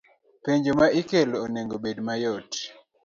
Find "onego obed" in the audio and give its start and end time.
1.45-1.97